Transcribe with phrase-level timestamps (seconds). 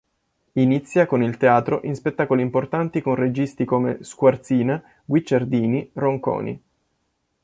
[0.53, 6.63] Inizia con il teatro in spettacoli importanti con registi come Squarzina, Guicciardini, Ronconi.